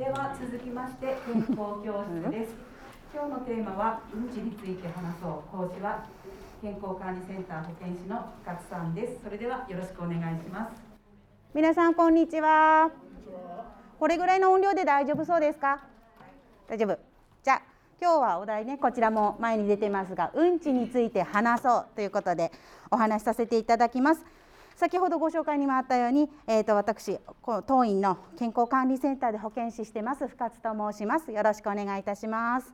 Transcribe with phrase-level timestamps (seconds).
[0.00, 2.54] では続きまして健康教室です。
[3.12, 6.04] 今日のテーマはうんちについて話そう講師は
[6.62, 9.22] 健康管理センター保健師の深津さんです。
[9.22, 10.82] それではよろしくお願いします。
[11.52, 12.90] 皆さんこんにちは。
[13.98, 15.80] これぐらいの音量で大丈夫そうですか？
[16.66, 16.98] 大丈夫。
[17.42, 17.62] じゃあ
[18.00, 22.50] 今日はお題ねこちらも前に出てますがうんちについて話そうということで
[22.90, 24.24] お話しさせていただきます。
[24.80, 27.18] 先ほどご紹介にもあったように、えーと、私
[27.66, 31.30] 当院の健康管理センターで保健師してます深津と申します。
[31.32, 32.72] よろしくお願いいたします。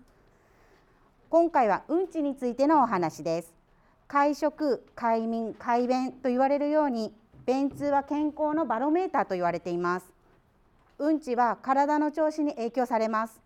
[1.29, 3.53] 今回はうんちについてのお話です。
[4.07, 7.13] 会食快眠快便と言われるように
[7.45, 10.07] 便通は健康のバロメーターと言われています。
[11.01, 13.43] うんちは体の調子に影響されます。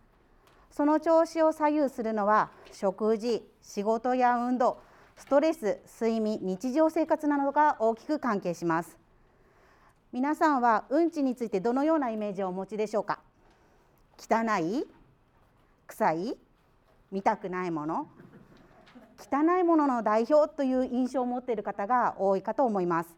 [0.70, 4.82] その調子を左右するのは食事仕事や運動
[5.20, 8.96] ストレス、睡眠、日常生活などが大きく関係します。
[10.12, 13.20] 皆さんはうんちについてどのようなイメージをお持ちでしょうか？
[14.18, 14.86] 汚い
[15.86, 16.38] 臭い
[17.12, 18.08] 見たくないもの？
[19.18, 23.14] 汚いものの代表という印象を持っている方が多いかと思います。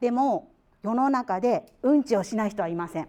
[0.00, 0.50] でも
[0.82, 3.08] 世の中でうんちをしない人はいません。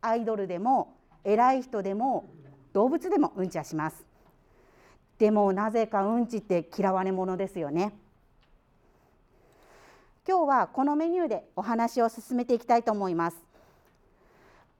[0.00, 2.28] アイドルでも偉い人でも
[2.72, 4.04] 動物でもうんちはします。
[5.24, 7.94] でもなぜかうんちって嫌われ者ですよね。
[10.28, 13.38] 今日はこのメニューでお話を進めていきたいと思います。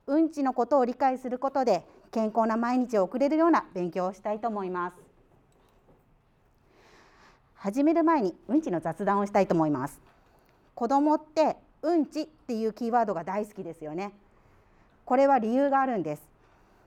[0.06, 4.96] うんちのことを理解することで健康な毎日を送れるような勉強をしたいと思います。
[7.54, 9.98] 始める前にうんちの雑談をしたいと思います。
[10.74, 14.12] 子供ってうんちっていうキーワードが大好きですよね。
[15.06, 16.22] これは理由があるんです。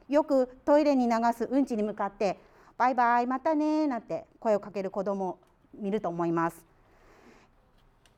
[0.09, 2.37] よくトイレに流すうんちに向かって
[2.77, 5.39] バイバイまたねなんて声をかける子供を
[5.79, 6.65] 見ると思います。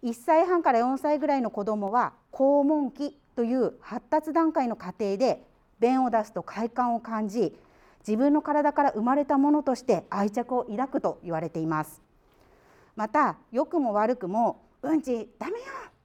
[0.03, 5.43] 1歳半から4歳ぐらいの子どもは肛門期という発達段階の過程で
[5.79, 7.57] 便を出すと快感を感じ
[8.07, 12.01] 自分の体から生まれたものとして愛着を抱くと言われています。
[12.95, 15.57] また良くも悪くもうんちダメよ！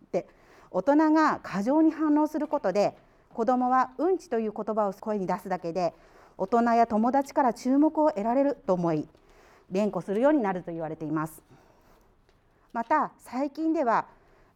[0.06, 0.26] って
[0.70, 2.96] 大人が過剰に反応することで
[3.32, 5.92] 子どもはうんちという言葉を声に出すだけで
[6.36, 9.08] 大人や友達から注目を得られると思い
[9.70, 11.42] 連呼するようになると言われています。
[12.72, 14.06] また最近では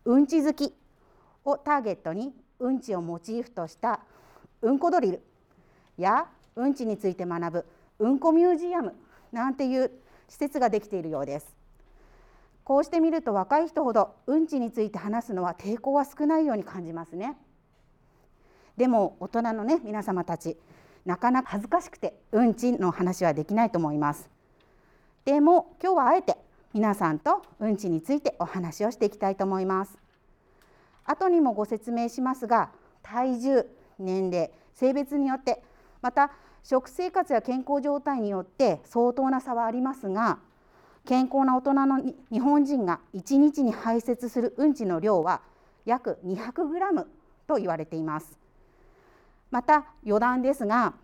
[0.05, 0.75] うんち好き
[1.45, 4.01] をターゲットにうんちをモチーフとした
[4.61, 5.23] うんこドリル
[5.97, 7.67] やうんちについて学ぶ
[8.01, 8.95] うんこミュージアム
[9.33, 9.91] なんていう
[10.29, 11.57] 施設ができているようです。
[12.65, 17.37] こうしてみると若い人ほどうんちについて話すのは抵抗は少ないように感じますね。
[18.77, 20.59] でも大人のね皆様たち
[21.09, 24.29] なかなか恥ずかしくてうんちの話はできないと思います。
[25.25, 26.37] でも今日はあえて
[26.75, 29.97] 皆さんとうんちについてお話をしていきたいと思います。
[31.07, 33.67] 後にもご説明しますが体重
[33.99, 35.63] 年齢性別によって
[36.03, 36.31] また
[36.63, 40.41] 食生活や健康状態によって相当な差はありますが
[41.07, 45.41] 健康な大人の日本人が1日に排泄するうんちの量は
[45.87, 47.07] 約 200g
[47.47, 48.48] と言われています。
[49.51, 50.95] また余談ですが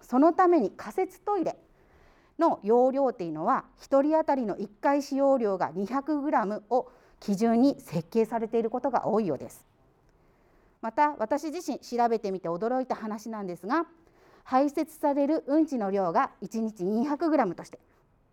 [0.00, 1.56] そのために仮設トイレ
[2.38, 9.64] の容量っていうのは1人当たりの1回使用量が 200g を基準に設計されていることが多いようです。
[10.82, 13.86] また私自身調べてみて驚いた話なんですが
[14.42, 17.78] 排泄されるうんちの量が1日 200g として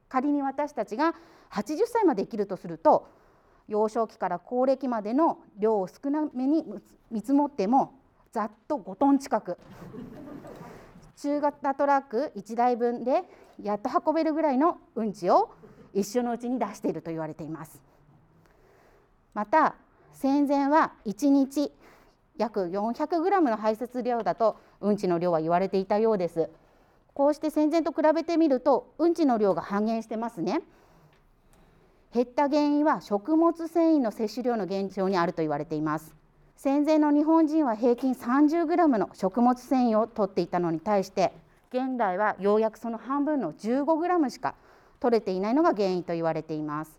[0.10, 1.16] 仮に私たちが
[1.52, 3.08] 80歳まで生きるとすると
[3.70, 6.66] 幼少期から高齢期までの量を少なめに
[7.10, 8.01] 見積もっても
[8.32, 9.58] ざっと5トン近く。
[11.18, 13.24] 中型トラック1台分で
[13.62, 15.52] やっと運べるぐらいのうんちを
[15.94, 17.82] 一緒のうちに出していると言われています。
[19.34, 19.76] また
[20.14, 21.72] 戦前は1日
[22.38, 26.50] 約 400g の排泄量だとうんちの量は言われていたようです。
[27.14, 30.62] こうして戦前と比べてみるとうんちの量が半減してますね。
[32.14, 36.21] 減った原因は食物繊維の摂取量の減少にあると言われています。
[36.64, 41.34] 戦前の日本人は平均 30g の食物繊維を摂っていたのに対して
[41.74, 44.54] 現代はようやくその半分の 15g しか
[45.00, 46.92] 取れていないのが原因と言われています。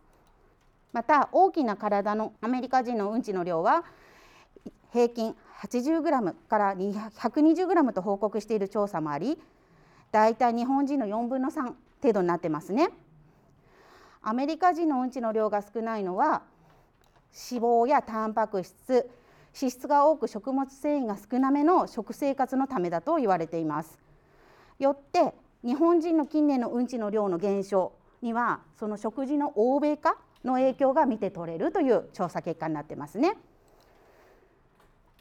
[0.92, 3.84] また大きな体のアメリカ人のうんちの量は
[4.92, 9.38] 平均 80g から 120g と報告している調査もあり
[10.10, 11.72] だいたい日本人の4分の3
[12.02, 12.88] 程度になってますね。
[14.22, 16.42] アメリカ人のうんちの量が少ないのは
[17.48, 19.08] 脂肪やタンパク質
[19.54, 23.98] 脂質が多く食物繊維が少なめの食生活のためだと言われています。
[24.78, 25.34] よって
[25.64, 33.36] 日本人の近年のうんちの量の減少にはその食事の欧米化の影響が見て取れるという調査結果になってますね。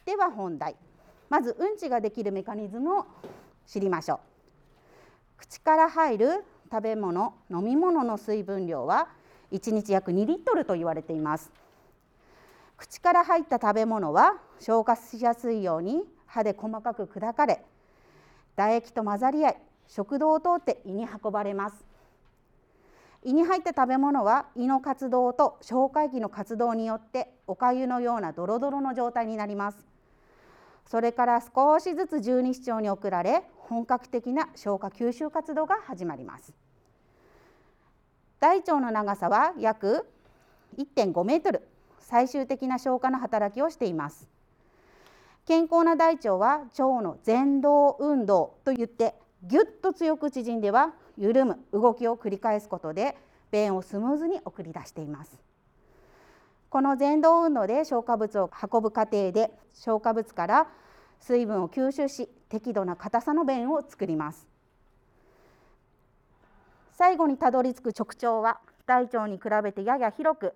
[0.04, 0.76] では本題
[1.28, 3.06] まずうんちができるメカニズムを
[3.66, 4.18] 知りましょう
[5.38, 9.08] 口から入る食べ物飲み物の水分量は
[9.52, 11.52] 1日約2リットルと言われています
[12.82, 17.62] 口から入った食べ物は消化しやすいように歯で細かく砕かれ
[18.56, 19.56] 唾液と混ざり合い
[19.86, 21.84] 食道を通って胃に運ばれます。
[23.22, 29.78] 胃に入った食べ物は胃の活動と消化液の活動によっておかゆのようなドロドロの状態になります。
[30.86, 36.52] それから少しずつ十二指腸に送られ本格的な消化吸収活動が始まります。
[38.40, 40.04] 大腸の長さは約
[40.76, 41.71] 1.5メートル。
[42.12, 44.28] 最終的な消化の働きをしています。
[45.46, 49.14] 健康な大腸は腸の前動運動といって
[49.44, 53.16] ぎゅっと強く縮んでは緩む動きを繰り返すことで
[53.50, 55.40] 便をスムーズに送り出しています。
[56.68, 60.66] この前動運動で消化物を運ぶ過程で消化物から
[61.18, 64.46] 水分を吸収し適度な硬さの便を作ります。
[66.92, 70.54] 最後にたどり着く直腸は大腸に比べてやや広く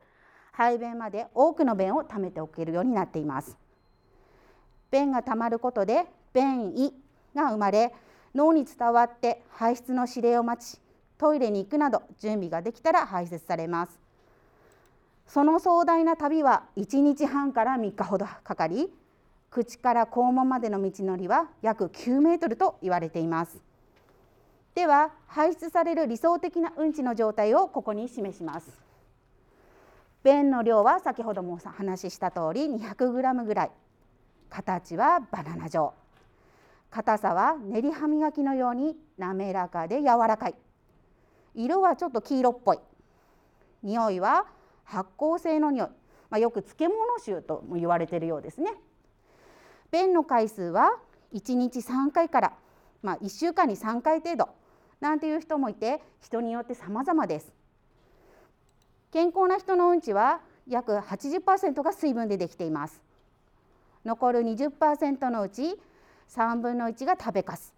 [0.56, 3.58] 排便まで多くの便を貯めておけるようになっています。
[4.90, 6.94] 便がたまることで便意
[7.34, 7.92] が生まれ
[8.34, 10.80] 脳に伝わって排出の指令を待ち
[11.18, 13.98] トイレに行くなど準備ができたら排泄されます。
[15.26, 18.90] その壮大な旅は1日半から3日ほどかかり
[19.50, 23.58] 口から肛門までの道のりは約9メートルと言われています。
[24.74, 28.85] では排出される理想的なうんちの状態をここに示します。
[30.26, 33.70] 便の量は先ほどもお話しした通り 200g ぐらい。
[34.50, 35.94] 形はバナナ状。
[36.90, 40.56] 硬さは練り歯磨きのように滑らかで柔らかい。
[41.55, 42.78] 色はちょっと黄色っぽい。
[43.84, 44.46] 匂いは
[44.82, 45.88] 発酵性の匂い、
[46.28, 48.73] まあ、よく漬物臭とも言われているようですね。
[49.93, 50.90] 便の回数は
[51.34, 52.52] 1日3回から、
[53.00, 54.49] まあ、1週間に3回程度
[55.00, 57.65] なんていう人もいて人によって様々です。
[59.16, 63.00] 健康な人のうんちは約80%が水分でできています。
[64.04, 65.80] 残る20%のうち
[66.28, 67.72] 3分の1が食べかす。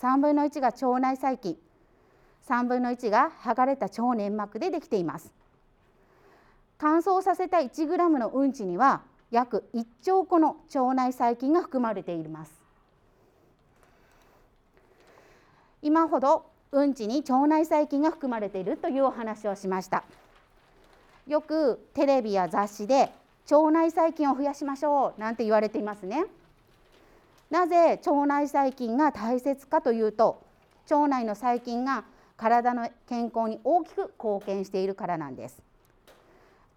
[0.00, 1.58] 3分の1が腸内細菌。
[2.48, 5.30] 3分の1が剥がれた腸粘膜でできています。
[6.78, 12.52] 乾燥させた 1g のうんちには約1兆個の腸内細菌が含まれています。
[15.82, 20.04] 今ほどうんちに腸内細菌が含まれているというお話をしました。
[21.28, 23.12] よくテレビや雑誌で
[23.50, 26.24] 腸内細菌を増やしましょうなんて言われていますね。
[27.50, 30.42] なぜ腸内細菌が大切かというと
[30.90, 32.04] 腸内の細菌が
[32.36, 35.62] 体の健康に大きく貢献しているからなんです。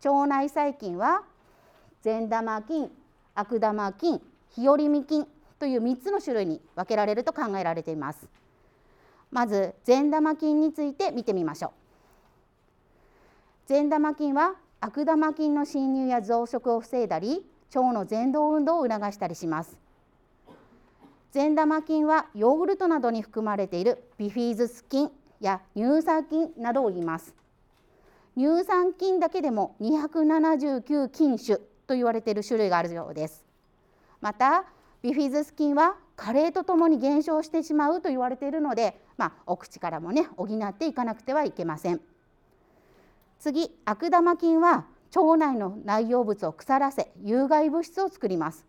[0.03, 1.23] 腸内細菌は
[2.01, 2.91] 善玉菌
[3.35, 5.27] 悪玉菌日和見菌
[5.59, 8.27] という3つの種類に分けられると考えられています。
[9.29, 11.80] まず善玉菌について見てみましょう。
[13.71, 19.77] 善玉菌は悪玉菌の侵入や増殖を防いだり腸の前動運動を促したりします。
[21.31, 25.09] 善玉菌はヨーグルトなどに含まれているビフィズス菌
[25.39, 27.33] や乳酸菌などを言います。
[28.37, 31.55] 乳酸菌だけでも279菌種
[31.87, 33.45] と言われている種類があるようです。
[34.19, 34.65] また
[35.01, 42.01] ビフィズス菌は加齢とともに減少してしまうと言われているので、まあ、お口からもね補っていかなくてはいけません。
[43.41, 48.67] 次悪玉菌は腸内の内容物を腐らせ有害物質を作ります。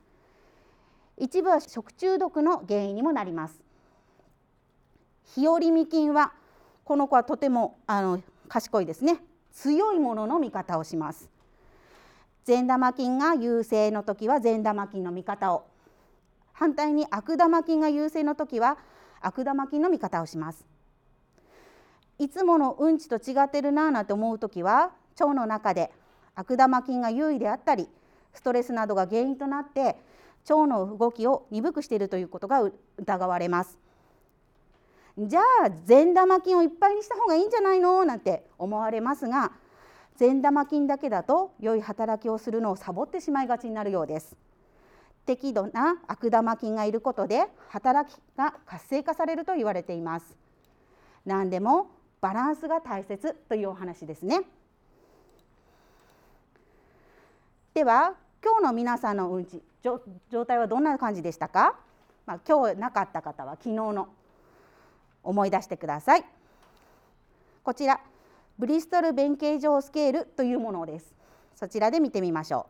[1.19, 3.61] 一部は食中毒の原因にもなります。
[5.37, 6.33] 日和見菌は
[6.85, 9.19] この子はとてもあの賢いですね。
[9.53, 11.29] 強いものの味方をします。
[12.45, 15.67] 善玉菌が優勢の時は善玉菌の味方を。
[16.55, 18.79] 反対に悪玉菌が優勢の時は
[19.21, 20.72] 悪玉菌の味方をします。
[22.23, 25.91] いつものうんちと違ってるなぁなんて思う時は腸の中で
[26.37, 27.89] 悪玉菌が優位であったり
[28.33, 29.97] ストレスなどが原因となって
[30.49, 32.63] 腸の動きを鈍くしているということが
[32.97, 33.77] 疑われます。
[35.19, 38.05] じゃあ善玉菌をいっぱいにした方がいいんじゃないの？
[38.05, 39.51] なんて思われますが
[40.17, 44.37] 善玉菌だけだと良い働きをするのをサボってしまいがちになるようです。
[45.27, 50.37] 適度な悪玉菌がいることで働きが活性化されると言われています。
[51.27, 51.89] 何でも
[52.23, 54.43] バランスが大切というお話ですね。
[57.75, 61.77] では今日の皆さんのうんち状態はどんな感じでしたか、
[62.25, 64.09] まあ、今日なかった方は昨日の
[65.25, 66.25] 思い出してください。
[67.65, 68.01] こちら
[68.57, 71.13] ブリストル弁形状スケールというものです。
[71.57, 72.69] そちらで見てみましょ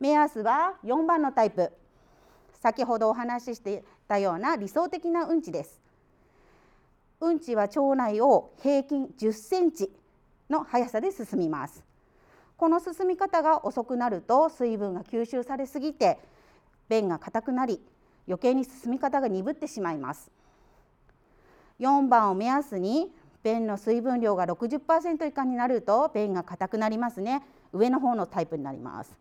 [0.00, 0.02] う。
[0.02, 1.72] 目安は4番のタイプ。
[2.60, 5.87] 先ほどお話ししていたような理想的なうんちです。
[7.20, 9.90] うんちは腸内を平均10センチ
[10.48, 11.82] の速さで進みます。
[12.56, 16.18] この進み方が遅くなると水分が吸収されすぎて
[16.88, 17.80] 便が硬くなり
[18.26, 20.30] 余計に進み方が鈍ってしまいます。
[21.80, 27.42] 4番を目安に便の水分量が60%以下になると便が硬くなりますね。
[27.72, 29.16] 上の方のタイプになります。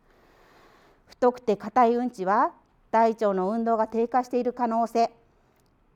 [1.06, 2.52] 太くて硬いうんちは
[2.92, 5.12] 大腸の運動が低下している可能性。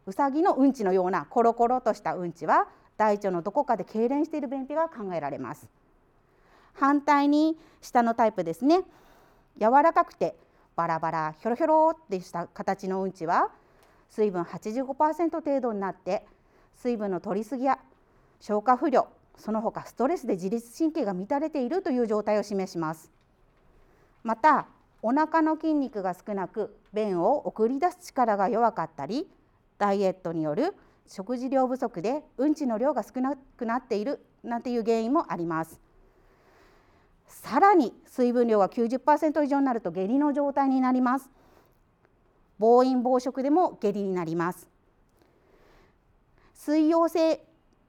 [0.08, 2.68] うさぎのうんちのようなコロコロとしたうんちは
[2.98, 5.68] 大腸のどこかで痙攣している便秘が考えられます。
[6.74, 8.84] 反対に下のタイプですね。
[9.60, 10.36] 柔らかくて
[10.76, 13.50] バラバラひょろひょろってした形のうんちは
[14.10, 16.26] 水分85%程度になって
[16.76, 17.80] 水分の取りすぎや
[18.40, 23.12] 消化不良その他ストレスで自律神経が乱れているという状態を示します。
[24.24, 24.68] また
[25.02, 29.28] お腹の筋肉が少なく便を送り出す力が弱かったり
[29.82, 30.76] ダイエットによる
[31.08, 35.80] 食事量不足でうんちの量が少なくなっているなんていう原因もあります。
[37.28, 41.32] さらに水分量が90%以上になると下痢の状態になります。
[42.60, 44.70] 暴飲暴食でも下痢になります。
[46.54, 47.44] 水溶性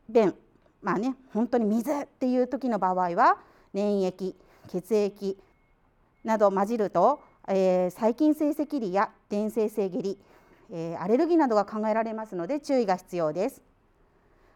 [0.09, 0.35] 便
[0.81, 3.37] まあね本当に水っていう時の場合は
[3.75, 4.35] 粘液
[4.69, 5.39] 血液
[6.25, 10.19] など混じると、えー、細菌性赤痢や伝性性下痢、
[10.73, 13.62] え、アレルギーなどが考えられますので注意が必要です。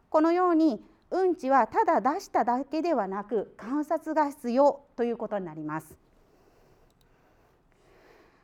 [0.09, 5.95] このようにうんちはただ出しただけではなく観察が必要ということになります。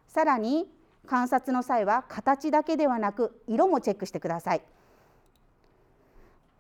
[0.07, 0.71] さらに
[1.07, 4.63] 観察の際は形だけではなく色もチェックしてください。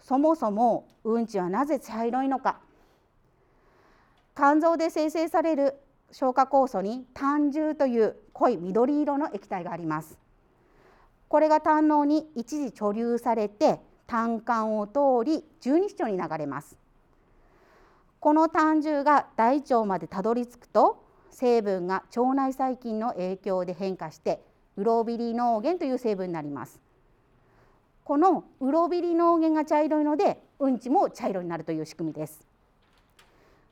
[0.01, 2.59] そもそもうんちはなぜ茶色いのか
[4.35, 5.75] 肝臓で生成される
[6.11, 10.19] 消化酵素に胆汁という濃い緑色の液体があります
[11.33, 16.77] これが胆のに一時貯留されて胆管を通り十二指腸に流れます。
[18.21, 24.43] この胆汁が大腸までたどり着くと成分が腸内細菌の影響で変化して
[24.77, 26.83] ウロビリ脳源という成分になります。
[28.05, 32.47] このウロビリ脳源が茶色いのでうんちも茶色になるという仕組みです。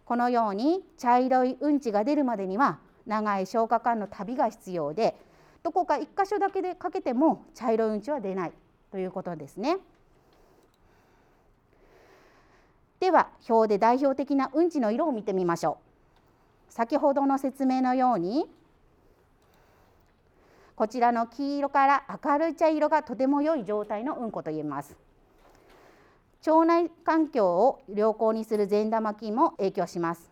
[0.07, 5.15] このように茶色いうんちが出るまでには長い消化管の旅が必要で
[5.63, 8.53] どこか1箇所だけでかけても茶色いうんちは出ない
[8.91, 9.79] ということですね。
[12.99, 15.79] では表で代表的なうんちの色を見てみましょ
[16.69, 16.73] う。
[16.73, 18.47] 先ほどの説明のように
[20.77, 24.97] こちらの黄色から明るい茶色がとても良い状態のうんこと言えます。
[26.47, 30.31] 腸内環境を良好にする善玉菌も影響します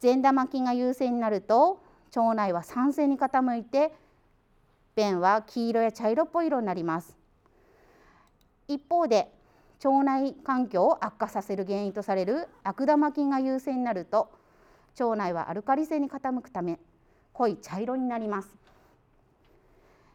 [0.00, 1.82] 善玉菌が優勢になると
[2.16, 3.92] 腸内は酸性に傾いて
[4.96, 7.16] 便は黄色や茶色っぽい色になります。
[8.68, 9.30] 一方で
[9.84, 14.30] 腸内環境を悪化させる原因とされる悪玉菌が優勢になると
[14.98, 16.78] 腸内はアルカリ性に傾くため
[17.32, 18.48] 濃い茶色になります。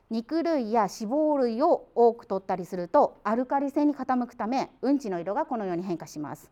[0.10, 6.50] 肉類や脂肪類を多く摂ったりするとアルカリ性に傾くためうんちの色がこのように変化します。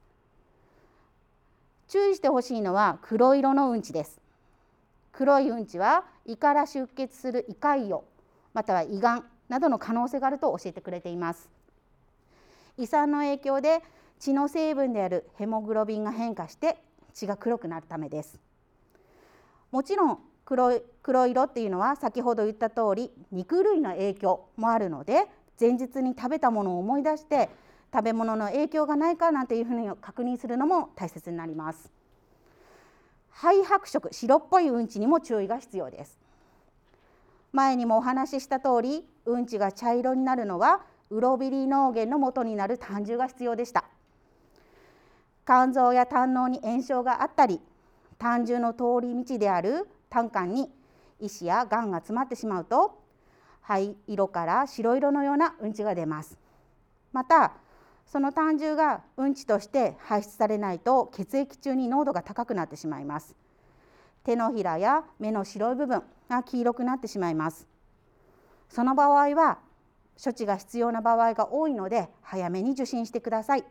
[1.88, 4.22] 注意してほしいのは黒色のうんちです。
[5.18, 8.02] 黒いうんちは胃から出血する胃潰瘍
[8.54, 11.50] または胃がんなどの可能性があると教えてくれています。
[12.78, 13.82] 胃酸の影響で
[14.20, 16.78] 血の成分であるヘモグロビンが変化して
[17.16, 18.40] 血が黒くなるためです。
[19.72, 25.26] もちろん黒い黒色っていうのは先ほど言った通り肉類の影響もあるので
[25.60, 27.50] 前日に食べたものを思い出して
[27.92, 31.97] 食べ物の影響がないかなんていうふうに確認するのも大切になります。
[33.40, 36.18] 灰白色白っぽいうんちにも注意が必要です。
[37.54, 43.86] 前にもお話しした通りうんちが茶色になるのはウロビリ脳源の元になる胆汁が必要でした。
[45.46, 47.62] 肝臓や胆のに炎症があったり
[48.18, 50.72] 胆汁の通り道である胆管に
[51.20, 53.00] 石やがんが詰まってしまうと
[53.62, 56.38] 灰色から白色のようなうんちが出ます。
[57.14, 57.54] また
[58.08, 63.36] その胆汁がうんちとして排出されないと血液中に濃度が高くなってしまいます。
[64.24, 67.68] 手のひらや目の白い部分が黄色くなってしまいます。
[68.70, 69.60] その場合は
[70.22, 73.66] 処置が必要な場合が多いので早めに受診してください。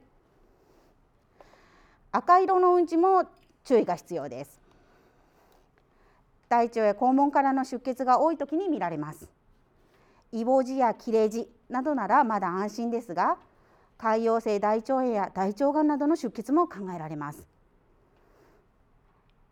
[2.12, 3.25] 赤色のうんちも
[3.64, 4.61] 注意が必要です。
[6.49, 9.28] 大腸や肛門からの出血が多い時に見られます。
[10.31, 13.38] イボ痔や切れ痔などならまだ安心ですが
[13.99, 17.47] 潰瘍性大腸炎や大腸がんなどの出血も考えられます。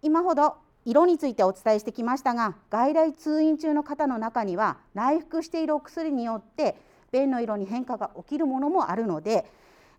[0.02, 6.76] 今ほど色についてお伝えしてきましたが外来通院中の方の中には内服しているお薬によって
[7.10, 9.46] 便の色に変化が起きるものもあるので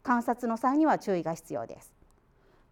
[0.04, 1.92] 観察の際には注意が必要です。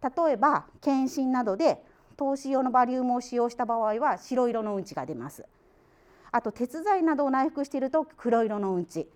[0.02, 1.82] 例えば検診などで
[2.16, 5.44] 透視用のバリウムを使用した場合は白色のうんちが出ます。
[6.30, 9.08] あと鉄剤などを内服していると黒色のうんち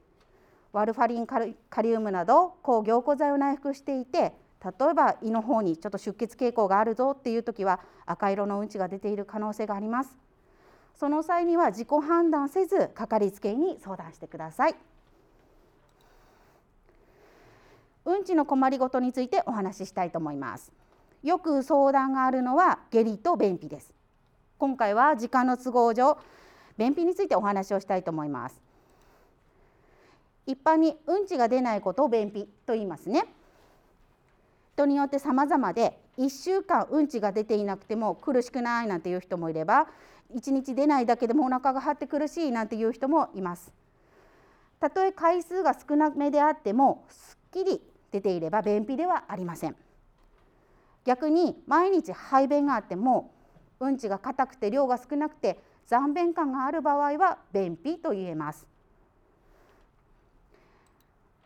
[0.73, 1.41] ワルファリンカ
[1.83, 4.35] リウムなど抗凝固剤を内服していて
[4.65, 10.17] 例えば胃の方にちょっと出血傾向があるぞっていう時は赤色のうんちが出ている可能性があります。
[10.97, 14.75] その際には自己判断せずかかりつけ医に相談してください。
[18.05, 20.73] うんちの困りごとについてお話ししたいと思います。
[21.23, 23.95] よく相談があるのは下痢と便秘です。
[24.59, 26.19] 今回は時間の都合上
[26.77, 28.68] 便秘についてお話をしたいと思います。
[30.49, 33.27] 一般にうんちが出ないことを便秘と言いますね。
[34.75, 39.89] 人によって様々で1週間うんちが出ていなくても苦しくないなんていう人もいれば
[40.35, 43.73] 1日出ないだけでもお腹が張って苦しいなんていう人もいます。
[44.81, 49.77] たとえ回数が少なめであってもすっきり出ていれば便秘ではありません。
[51.05, 53.35] 逆に毎日排便があっても
[53.81, 58.67] うんちが硬くて量が少なくて残便感がある場合は便秘と言えます。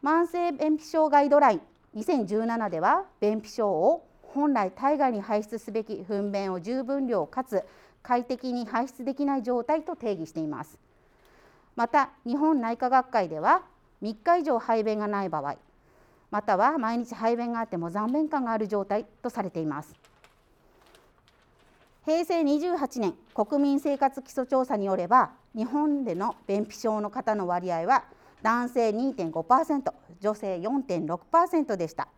[0.03, 1.61] 慢性便秘症ガイドライン
[1.95, 7.63] 2017では便秘症を本来体外に排出すべき糞便を十分量かつ
[8.03, 10.77] 快適に排出できない状態と定義しています。
[11.77, 13.63] また日本内科学会では
[14.03, 15.57] 3日以上排便がない場合
[16.33, 19.95] または毎日排便があっても残便感がある状態とされています。
[22.05, 28.03] 平成28年国民生活基礎調査によれば日本での便秘症の方の割合は
[28.43, 32.09] 男性2.5%女性4.6%でした。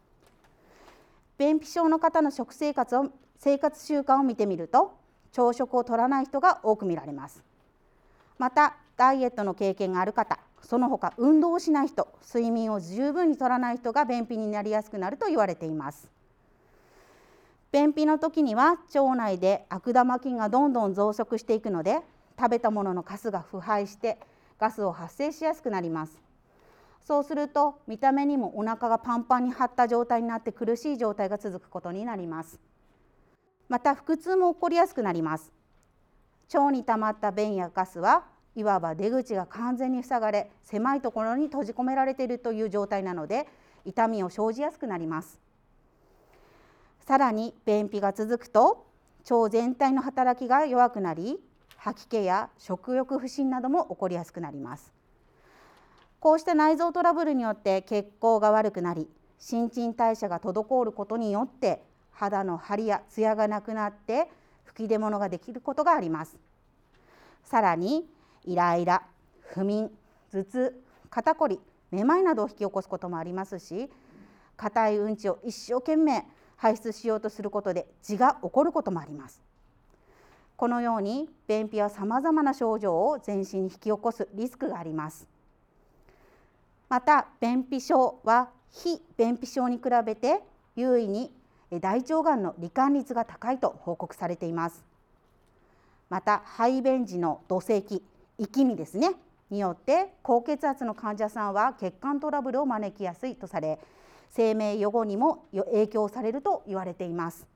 [1.39, 4.97] 便秘症の方の食生活を生活習慣を見てみると
[5.33, 7.43] 朝食を取らない人が多く見られます。
[8.39, 16.09] またダイエットの経験がある方その他運動をしない人睡眠を十分に取らない人が便秘になりやすくなると言われています。
[17.73, 21.99] 便秘の時には腸内で悪玉菌がどんどん増殖していくので
[22.39, 24.19] 食べたもののカスが腐敗して
[24.59, 26.23] ガスを発生しやすくなります。
[27.01, 32.59] そうすると見た目にもお腹がパンパンに張った状態になって苦しい状態が続くことになります。
[33.69, 35.53] また腹痛も起こりやすくなります。
[36.53, 38.25] 腸に溜まった便やガスは
[38.57, 43.49] いわば出口が完全に塞がれ狭いところに閉じ込められているという状態なので
[43.85, 45.41] 痛みを生じやすくなります。
[47.01, 48.87] さらに便秘が続くと
[49.31, 51.39] 腸全体の働きが弱くなり
[51.85, 54.91] 吐き気や食欲不振なども起こりやすくなります。
[56.19, 59.07] こうした内臓トラブルによって血行が悪くなり
[59.39, 64.29] 新陳代謝が滞ることによって肌の張りやツヤがなくなって
[64.65, 66.39] 吹き出物ができることがあります。
[67.45, 68.09] さらに
[68.47, 69.03] イライラ
[69.43, 69.91] 不眠
[70.33, 73.91] 頭痛肩こりめまいなどを引き起こすこともありますし
[74.57, 76.25] 硬いうんちを一生懸命
[76.57, 79.43] 排出しようとすることで痔が起こることもあります。
[80.57, 85.27] このように便秘はさまざまな症状を全身に引き起こすリスクがあります
[86.89, 90.41] また便秘症は非便秘症に比べて
[90.77, 91.33] 優位に
[91.81, 94.85] 大腸がんの罹患率が高いと報告されています
[96.09, 98.03] また排便時の土石
[98.39, 99.13] 息みですね
[99.51, 103.79] によって高血圧の患者さんは血管トラブルを招きやすいとされ
[104.31, 107.54] 生命予後にも影響されると言われています。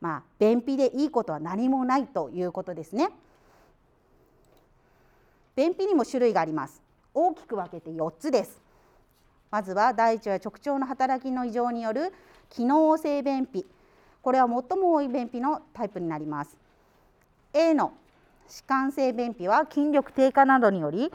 [0.00, 3.10] まあ、便秘でいいことは何もないということですね。
[5.56, 6.82] 便秘にも種類があります。
[7.12, 8.60] 大きく分けて4つです。
[9.50, 12.12] まずは大腸や直腸の働きの異常による
[12.48, 13.66] 機能性便秘。
[14.22, 16.56] これは最も多い便秘のタイプになります。
[17.52, 17.92] A の
[18.50, 21.12] 弛緩性便秘は筋力低下などにより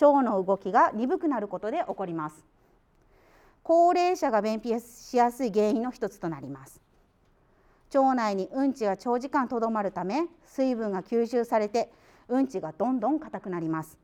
[0.00, 2.44] 腸の動きが鈍くなることで起こります
[3.62, 6.83] 高齢者が便秘しやすい原因の一つとなります
[7.96, 11.90] 腸内にうんちが長時間とどまるため水分が吸収されて
[12.28, 13.98] うんちがどんどん硬くなります。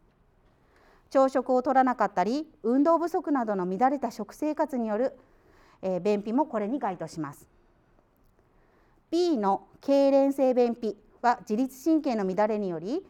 [1.10, 5.18] 朝食を取らなかったり運動不足などの乱れた食生活による、
[5.82, 7.48] えー、便秘もこれに該当します。
[9.10, 13.04] B の痙攣性便秘は自律神経の乱れにより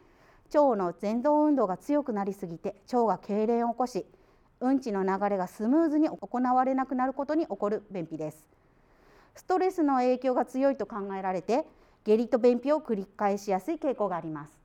[0.53, 4.05] 腸の前動運動が強くなりすぎて腸が痙攣を起こし
[4.59, 8.60] うんちの流れがスムーズに行われなくなることに起こる便秘です。
[9.35, 11.65] ストレスの影響が強いと考えられて
[12.03, 14.59] 下痢と便秘を繰り返しやすい傾向があります。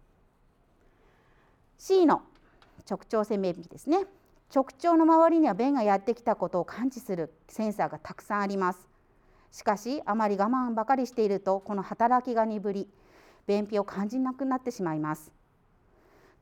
[1.78, 2.22] C の
[2.88, 4.06] 直腸性便秘ですね。
[4.54, 8.88] 直腸の周りには便がやってきたことを感知するセンサーがたくさんあります。
[9.50, 12.88] しかしあまり我慢ばかりしているとこの働きが鈍り
[13.46, 15.32] 便秘を感じなくなってしまいます。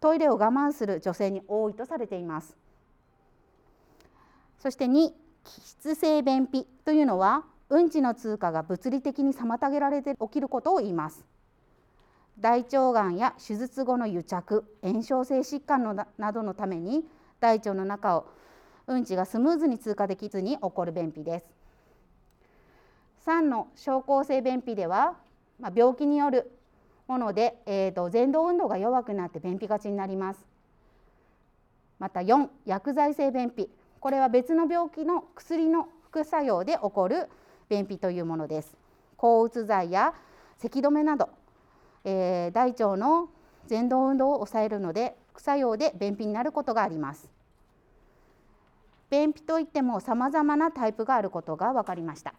[0.01, 2.57] トイレを我慢する女性に多いとされています。
[4.59, 5.13] そして2
[5.45, 11.25] 気質性便秘というのはうんちの通過が物理的に妨げられて起きることを言います。
[12.39, 17.05] 大腸がんや手術後の癒着炎症性疾患のなどのために
[17.41, 18.27] 大腸の中を
[18.87, 21.47] うんちがスムーズに通過できずに起こる便秘です。
[23.27, 25.17] 3の症候性便秘では、
[25.59, 26.53] まあ、病気による
[27.09, 30.47] もので、えーと、前動運動が弱くなって便秘がちになります。
[31.99, 33.69] また4薬剤性便秘。
[33.99, 37.29] これは別の病気の薬の副作用で起こる
[37.69, 38.77] 便秘というものです。
[39.17, 40.15] 抗うつ剤や
[40.59, 41.29] 咳止めなど、
[42.05, 43.29] えー、大腸の
[43.69, 47.31] 前動運動を抑えるので副作用で便秘になることがあります。
[49.11, 52.35] 便秘といっても様々なタイプがあることが分かりました。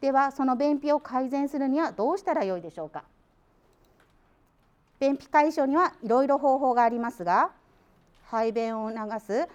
[0.00, 3.04] ではその便秘を改善するにはどうしたらよいでしょうか。
[5.00, 7.50] 便秘解消にはいろいろ方法がありますが
[8.26, 9.48] 排便を促す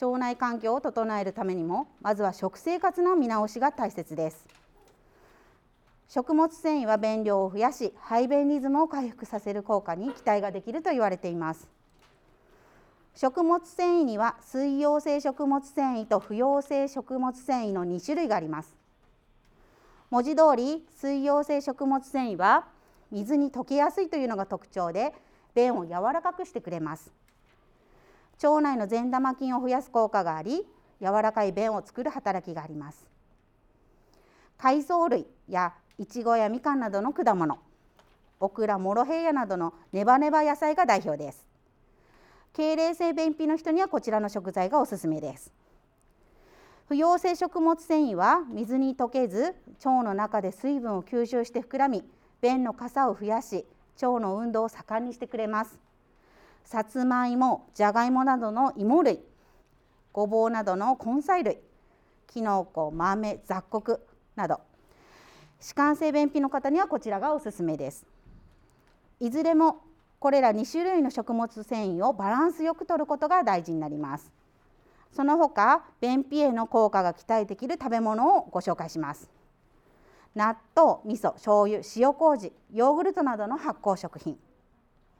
[0.00, 4.46] 腸内環境を整えるためにもまずは食生活の見直しが大切です。
[6.08, 11.68] 食物繊維は便量を増やし排便リズムを回復させる効果に期待ができると言われています。
[13.14, 18.76] 食物繊維には水溶性食物繊維と不溶性食物繊維の2種類があります。
[20.10, 22.66] 文字通り水溶性食物繊維は
[23.10, 25.14] 水に溶けやすいというのが特徴で
[25.54, 27.10] 便を柔らかくしてくれます。
[28.42, 30.66] 腸内の善玉菌を増やす効果があり
[31.00, 33.06] 柔らかい便を作る働きがあります。
[34.58, 37.58] 海藻類やいちごやみかんなどの果物
[38.40, 41.46] オクラモロヘイヤなどのネバネバ野菜が代表です。
[42.54, 45.52] 痙攣性便秘の人にはこちらの食材がおすすめです。
[46.88, 52.04] 不溶性食物繊維は水に溶けず腸の中で水分を吸収して膨らみ
[52.40, 53.66] 便の傘を増やし
[54.00, 55.78] 腸の運動を盛んにしてくれます。
[56.66, 59.20] さつまいもじゃがいもなどの芋類
[60.12, 61.58] ごぼうなどの根菜類
[62.26, 64.60] きのこ豆雑穀など。
[65.60, 68.04] 弛緩性便秘の方にはこちらがおすすめです。
[69.20, 69.84] いずれも
[70.18, 74.32] これら2種類の食物繊維をバランスよく摂ることが大事になります。
[75.12, 79.30] その他便秘への効果が期待できる食べ物をご紹介します。
[80.34, 84.36] 納豆味噌醤油塩麹ヨーグルトなどの発酵食品。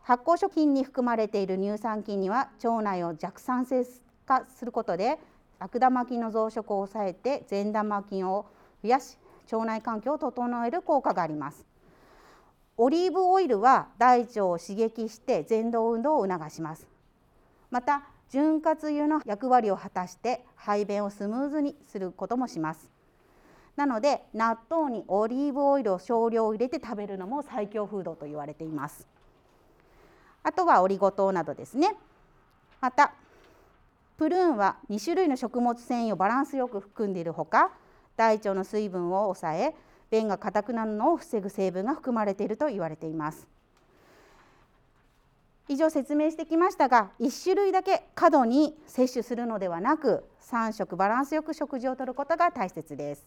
[0.06, 3.84] 発酵食品に含まれている乳酸菌には腸内を弱酸性
[4.24, 5.18] 化することで
[5.58, 8.46] 悪玉菌の増殖を抑えて善玉菌を
[8.84, 9.18] 増やし
[9.50, 11.66] 腸内環境を整える効果があります。
[12.76, 16.86] オリーブオイルは大腸を刺激して前動運動を促します。
[17.72, 22.88] また潤滑油の役割を果たして排便をスムーズにすることもします。
[23.74, 29.15] なので納豆にオリーブオイルを少量入れて食べるのも最強フードと言われています。
[30.46, 31.96] あとはオリゴ糖などですね。
[32.80, 33.12] また
[34.16, 37.72] プルーンは2種類の食物繊維をバランスよく含んでいるほか
[38.16, 39.74] 大腸の水分を抑え
[40.08, 43.48] 便が硬くなるのを防ぐ成分が含まれていると言われています。
[45.68, 53.26] 以上説明してきましたが1種類だけ過度に摂取するのではなく3食バランスよく食事をとることが大切です。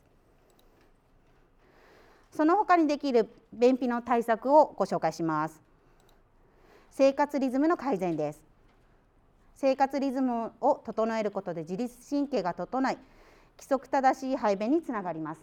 [2.32, 5.69] その他にできる便秘の対策をご紹介します。
[6.92, 8.42] 生活リズムの改善です。
[9.56, 12.98] 生活リズムを整えることで自律神経が整い
[13.58, 15.42] 規則正しい排便につながります。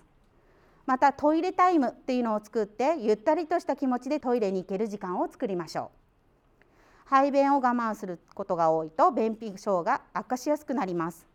[0.87, 6.65] またトイレタイムっていうのを作ってゆったりとした気持ちでトイレに行ける時間を作りましょう。
[7.05, 11.27] 排便を我慢することが多いと便秘症が悪化しやすくなります。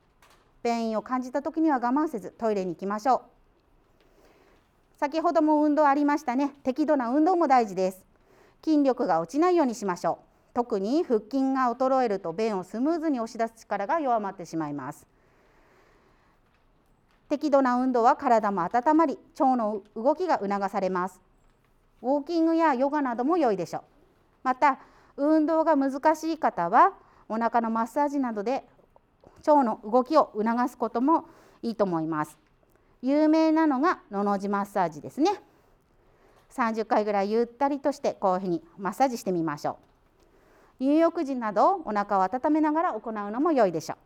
[0.64, 3.22] 便意を感じた時には我慢せずトイレに行きましょう。
[4.98, 6.54] 先ほども運動ありましたね。
[6.64, 8.11] 適度な運動も大事です。
[8.64, 10.26] 筋力が落ちないようにしましょう。
[10.54, 15.08] 特に腹筋が衰えると便をスムーズに押し出す力が弱まってしまいます。
[17.30, 21.22] 適度な運動は体も温まり腸の動きが促されます。
[22.02, 23.82] ウォーキングやヨガなども良いでしょう。
[24.44, 24.80] また
[25.16, 26.94] 運動が難しい方は
[27.30, 28.66] お腹のマッサージなどで
[29.48, 31.26] 腸の動きを促すことも
[31.62, 32.38] いいと思います。
[33.02, 35.32] 有名なのがのの字マッサージですね。
[36.52, 39.78] 30回ぐらいゆったりとしてこういうふうにマッサージしてみましょ
[40.80, 40.84] う。
[40.84, 43.98] 入浴時などお腹を温めながら行うのも良いでしょう。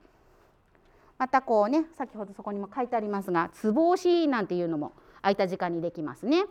[1.18, 6.44] またこうね先ほどそこにも書いてありますがつぼ押しなんていうのも空いた時間にできますね。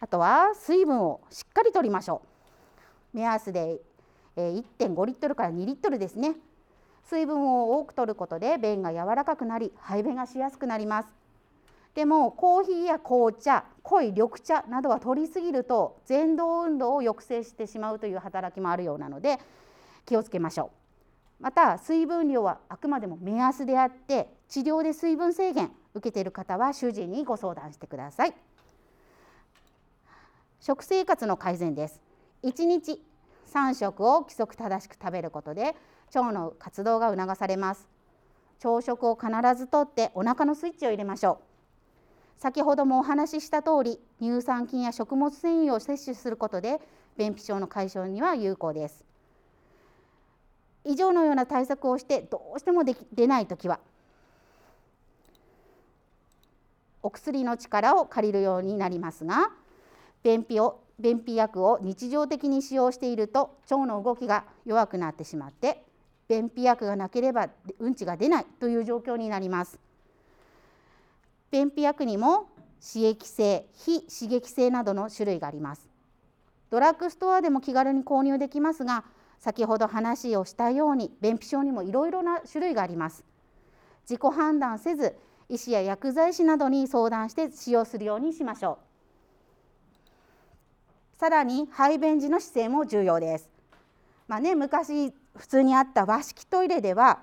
[0.00, 2.22] あとは水分をしっかりとりましょ
[3.14, 3.16] う。
[3.16, 3.80] 目安で
[4.36, 6.34] 1.5リットルから2リットルですね。
[7.04, 11.08] 水分を多く取ることで便が柔らかくなり排便がしやすくなります。
[11.98, 19.40] でもコーヒーや紅茶濃い緑茶などは取りすぎると前動運動を抑制してしまうという働きもあるようなので
[20.06, 20.70] 気をつけましょ
[21.40, 21.42] う。
[21.42, 28.34] また水分量はあくまでも目安であって治療で水分制限受けている方は主治医にご相談してください。
[30.60, 32.00] 食生活の改善です。
[32.44, 33.02] 1日
[33.52, 35.74] 3食を規則正しく食べることで
[36.14, 37.88] 腸の活動が促されます。
[38.60, 41.47] 朝食を必ずとってお腹のスイッチを入れましょう。
[42.38, 46.80] 先ほどもお話しした通り乳酸菌や食物繊維を摂取することで
[47.16, 49.04] 便秘症の解消には有効です。
[50.84, 53.80] 以上のような対策をしてどうしてもでき出ない時は
[57.02, 59.50] お薬の力を借りるようになりますが
[60.22, 65.82] 便秘を便秘薬を日常的に使用していると腸の動きが弱くなってしまって
[66.28, 67.48] 便秘薬がなければ
[67.78, 69.78] うんちが出ないという状況になります。
[71.50, 72.48] 便秘薬にも
[72.80, 75.88] 刺激性非刺激性などの種類があります。
[76.70, 79.04] ドラッグストアでも気軽に購入できますが
[79.38, 83.24] 先ほど話をしたように便秘症にもいろいろな種類があります。
[84.02, 85.16] 自己判断せず
[85.48, 88.78] 医師や薬剤師などに相談して使用するようにしましょ
[91.16, 91.18] う。
[91.18, 93.48] さらに排便時の姿勢も重要です。
[94.26, 97.20] まあね昔普通にあった和式トイレでは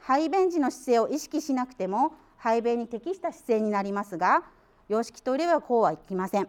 [0.00, 4.42] 排便時の姿勢を意識しなくても排便に適した姿勢になりますが
[4.88, 6.48] 洋式トイレはこうはいきません。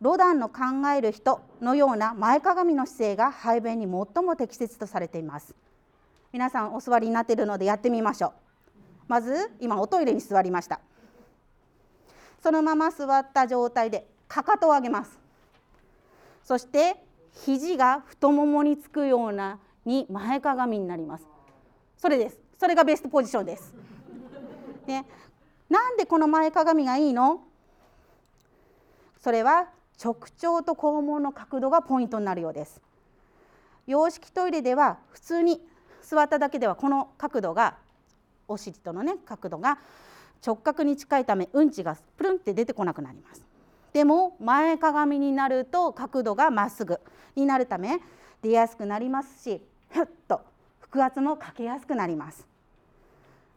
[0.00, 5.54] ロダンの考える人のような前かがみの姿勢が排便に最も適切とされています。
[6.32, 8.32] 皆さんお座りになっているのでやってみましょう。
[9.08, 10.80] まず今おトイレに座りました。
[12.42, 15.18] そのまま座った状態でかかとを上げます。
[16.42, 16.96] そして
[17.32, 21.26] 肘が太ももにつくようなに前かがみになります。
[21.96, 22.43] それです。
[22.58, 23.74] それがベストポジションです。
[24.86, 25.04] ね、
[25.68, 27.40] なんでこの前かがみがいいの？
[29.22, 29.68] それは
[30.02, 32.80] 直腸と肛門の角度がポイントになるようです。
[33.86, 35.60] 洋式トイレでは普通に
[36.02, 37.76] 座っただけではこの角度が
[38.48, 39.78] お尻とのね角度が
[40.46, 43.42] 直角に近いためうんちがプルンって出てこなくなります。
[43.94, 47.00] でも前かがみになると角度がまっすぐ
[47.36, 48.00] になるため
[48.42, 50.40] 出やすくなりますしふっと
[50.94, 52.46] 腹圧もかけやすくなります。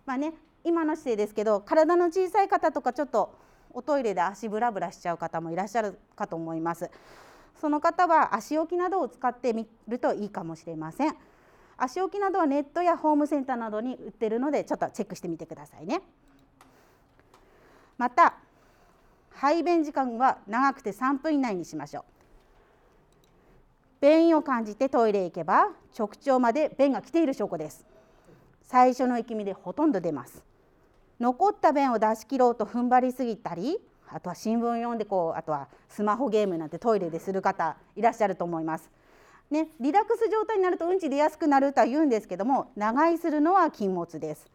[0.08, 3.38] まあね今の姿勢ですけど体の小さい方とかちょっと
[3.72, 6.90] おトイレで足ブラブラしちゃう方もいらっしゃるかと思います。
[7.62, 11.16] その方は足置きなどを使ってみるといいかもしれません。
[11.78, 16.02] 足置きなどはネットやホームセンターなどに売ってるのでちょっとチェックしてみてくださいね。
[18.00, 18.34] また
[19.30, 22.17] 排便時間は長くて3分以内にしましょう。
[24.00, 27.86] 便意を感じてトイレへ行けば直腸まで便が来ている証拠です。
[28.64, 30.44] 最初の息みでほとんど出ます。
[31.20, 33.80] 残った便を出し切ろうと踏ん張りすぎたり
[34.10, 38.90] あとは新聞読んでこうあとはスマホゲームなんてトイレでする方いらっしゃると思います。
[39.50, 44.46] ね、リラックス状態になるとうんち出やすくなるとは言うんですけども長居するのは禁物です。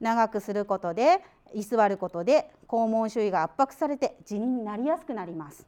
[0.00, 1.22] 長くすることで
[1.54, 5.66] 居座ることで肛門周囲が圧迫されて地になりやすくなります。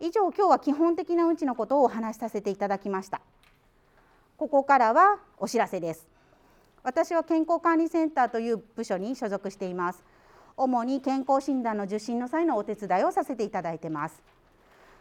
[0.00, 3.20] 以上今日は基本的なうんちのことをお話しさせていただきました。
[4.36, 6.06] ここからはお知らせです。
[6.82, 10.04] 私は健康管理センターという部署に所属しています。
[10.56, 14.22] 主に健康診断の受診の際のお手伝いをさせていただいてます。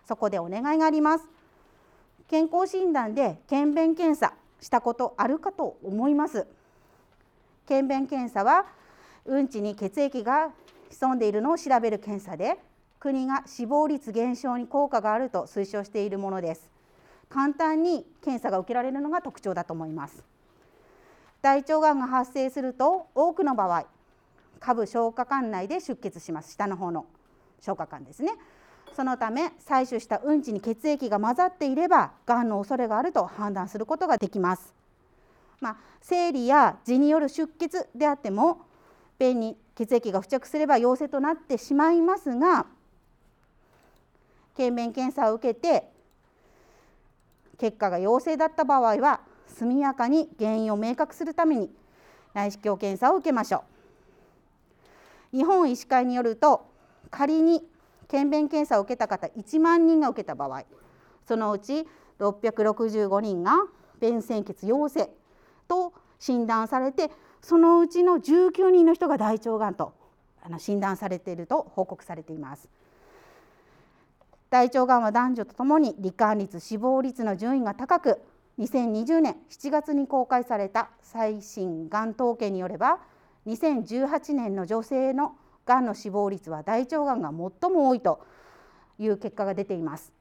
[0.08, 1.28] そこでお願いがあります。
[2.30, 6.48] 健康診断で検便検査したことあるかと思います。
[7.68, 8.66] 検便検査は
[9.26, 10.52] うんちに血液が
[10.90, 12.58] 潜んでいるのを調べる検査で
[13.04, 16.72] 国が死亡率減少に効果があると推奨しているものです。
[17.28, 20.24] 簡単に検査が受けられるのが特徴だと思います。
[21.42, 23.86] 大腸がんが発生すると多くの場合
[24.62, 26.54] 下部消化管内で出血します。
[26.54, 27.06] 下の方の
[27.60, 28.32] 消化管ですね。
[28.96, 34.74] そのため採取したうんちに血液が混ざっていればがんの恐れがあると判断することができます。
[35.60, 38.62] まあ、生理や痔による出血であっても
[39.20, 42.66] 便に血液が付着すれば陽性となってしまいますが
[44.56, 45.90] 検便検査を受けて
[47.58, 51.70] 結果が陽性だった場合は速やかに原因を明確するために
[52.34, 53.64] 内視鏡検査を受けましょ
[55.34, 56.66] う日本医師会によると
[57.10, 57.64] 仮に
[58.08, 60.64] 検便検査を受けた方1万人が受けた場合
[61.28, 61.88] そのうち
[62.20, 63.54] 665人が
[64.00, 65.10] 便潜血陽性
[65.68, 67.12] と診断されて
[67.42, 69.94] そのうちの19人の人が大腸がんと
[70.58, 72.70] 診断されていると報告されています。
[74.54, 78.22] 大腸がんは男女とともに罹患率死亡率の順位が高く
[78.60, 83.00] 2020年7月に公開された最新がん統計によれば
[83.48, 85.36] 2018年の女性の
[85.66, 88.24] がんの死亡率は大腸がんが最も多いと
[89.00, 90.14] いう結果が出ています。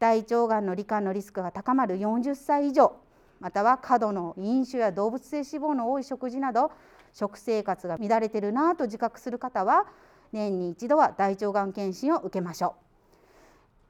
[0.00, 2.96] 大腸がんの罹患のリスクが高まる40歳以上
[3.38, 6.72] または過度の飲酒や動物性脂肪の多い食事など
[7.12, 9.86] 食生活が乱れてるなと自覚する方は
[10.32, 12.83] 年に一度は大腸がん検診を受けましょう。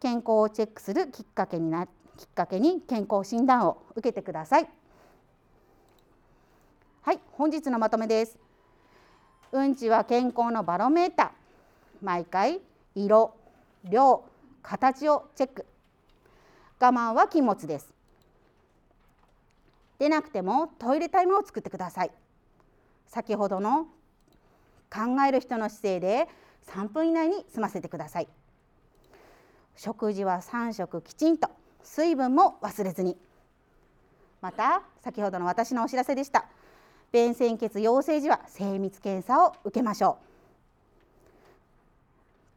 [0.05, 4.69] 健康をチェックするきっかけになきっかけに健康診断を受けてください。
[7.01, 8.37] はい本日のまとめです。
[9.51, 11.31] うんちは健康のバロメーター。
[12.03, 12.61] 毎回
[12.95, 13.35] 色
[13.85, 14.27] 量
[14.63, 15.65] 形をチェック。
[16.79, 17.91] 我慢は禁物です。
[19.99, 22.11] 出なくてもトイレタイムを作ってください。
[23.07, 23.85] 先ほどの
[24.93, 26.29] 考える人の姿勢で
[26.67, 28.29] 3分以内に済ませてください。
[29.77, 31.49] 食事は3食きちんと
[31.83, 33.17] 水分も忘れずに。
[34.41, 36.47] また先ほどの私のお知らせでした。
[37.13, 40.25] 便潜血陽性時は精密検査を受けましょう。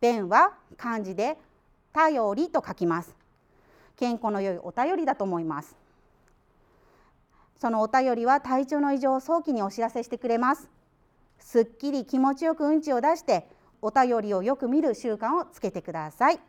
[0.02, 1.38] 便は漢字で
[1.94, 3.16] 頼りと書きます。
[3.96, 5.76] 健康の良いお便りだと思います。
[7.60, 10.70] そのお便りは体調の異常を早期にお知らせしてくれます。
[11.40, 13.48] すっきり気持ちよくうんちを出して
[13.82, 16.40] お便りをよく見る習慣をつけてください。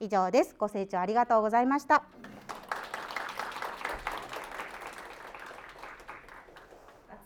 [0.00, 0.56] 以上です。
[0.58, 2.04] ご清聴ありがとうございました。